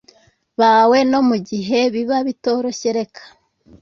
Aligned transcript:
bawe 0.59 0.97
no 1.11 1.19
mu 1.27 1.37
gihe 1.49 1.79
biba 1.93 2.17
bitoroshye 2.27 2.89
reka 2.97 3.23